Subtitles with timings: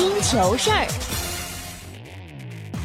[0.00, 1.19] 星球事儿。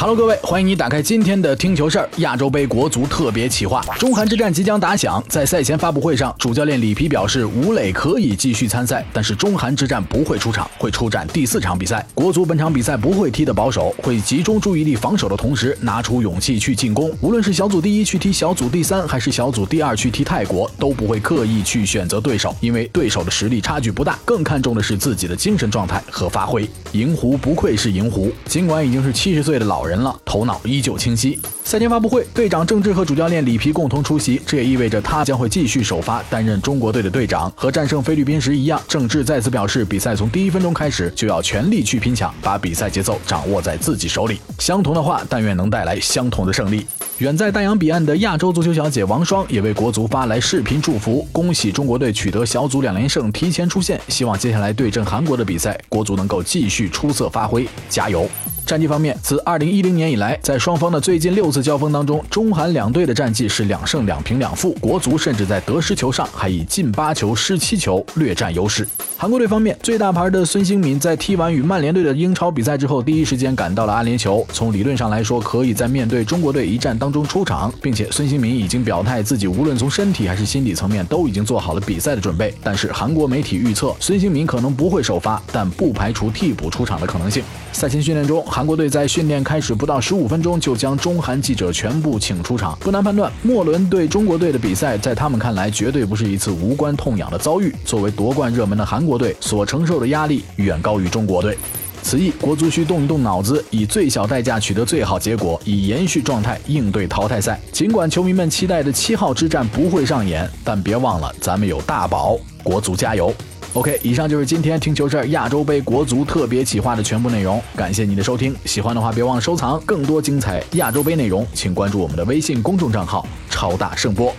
[0.00, 2.08] Hello，各位，欢迎你打开今天的听球事儿。
[2.16, 5.22] 亚洲杯国足特别企划，中韩之战即将打响。
[5.28, 12.02] 在赛前发布会上，主教练里皮表示，吴磊可以继续参赛，但是中韩之战不会出场，会出战第四场比赛。
[12.14, 17.14] 国足本场比赛不会踢得保守，会集中注意力防守的同时，拿出勇气去进攻。
[17.20, 26.66] 无论是小组第一去踢小组第三，还是小组第二去踢泰国，都不会刻意去选择对手，因为对手的实力差距不大，更看重的是自己的精神状态和发挥。
[26.92, 31.36] 银狐不愧是银狐，尽管已经是七十岁的老人人了，头脑依旧清晰。
[31.64, 37.52] 赛前发布会，队长郑智和主教练里皮共同出席，这也意味着他将会继续首发，担任中国队的队长。
[37.56, 44.40] 和战胜菲律宾时一样，郑智再次表示，比赛从第一分钟开始就要全力去拼抢，把比赛节奏掌握在自己手里。
[44.58, 46.86] 相同的话，但愿能带来相同的胜利。
[47.18, 54.00] 远在大洋彼岸的亚洲足球小姐王霜也为国足发来视频祝福，恭喜中国队取得小组两连胜，提前出线。
[54.08, 58.26] 希望接下来对阵韩国的比赛，国足能够继续出色发挥，加油！
[58.70, 68.86] 战绩方面，自2010年以来，在双方的最近六次交锋当中，中韩两队的战绩是两胜两平两负，国足甚至在得失球上还以进八球失七球略占优势。
[69.16, 74.46] 韩国队方面，最大牌的孙兴敏在踢完与曼联队的英超比赛之后，第一时间赶到了阿联酋。
[74.52, 82.54] 从理论上来说，可以在面对中国队一战当中出场，并且孙兴敏已经表态自己无论从身体还是心理层面都已经做好了比赛的准备。
[82.62, 87.42] 但是韩国媒体预测孙兴敏可能不会首发，但不排除替补出场的可能性。
[87.72, 92.76] 赛前训练中，韩韩国队在训练开始不到十五分钟就将中韩记者全部请出场。
[92.78, 97.74] 不难判断，末轮对中国队的比赛，在他们看来绝对不是一次无关痛痒的遭遇。
[97.86, 101.56] 作为夺冠热门的韩国队，所承受的压力远高于中国队。
[102.02, 107.58] 此役，国足需动一动脑子，以最小代价取得最好结果，以延续状态应对淘汰赛。
[107.72, 113.34] 尽管球迷们期待的七号之战不会上演，但别忘了，咱们有大宝，国足加油
[113.74, 117.62] ！OK，以上就是今天听球事儿亚洲杯国足特别企划的全部内容。
[117.76, 119.80] 感谢你的收听，喜欢的话别忘了收藏。
[119.86, 124.34] 更多精彩亚洲杯内容，请关注我们的微信公众账号“超大声波”。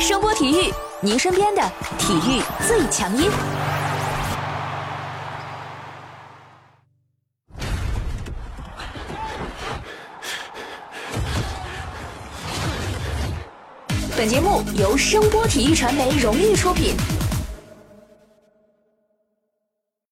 [0.00, 1.62] 声波体育，您身边的
[1.98, 3.30] 体育最强音。
[14.22, 16.94] 本节目由声波体育传媒荣誉出品。